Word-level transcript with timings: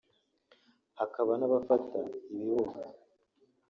hakaba 0.99 1.31
n’abafata 1.39 1.99
ibibuga 2.33 2.79